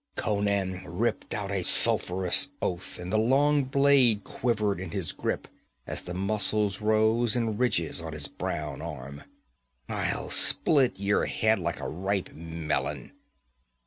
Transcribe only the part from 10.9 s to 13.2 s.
your head like a ripe melon!'